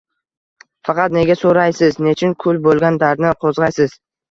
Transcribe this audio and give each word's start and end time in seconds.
Faqat 0.89 1.15
nega 1.17 1.35
so'raysiz? 1.41 2.01
Nechun 2.09 2.35
kul 2.47 2.63
bo'lgan 2.67 3.01
dardni 3.07 3.37
qo'zg'aysiz? 3.49 3.99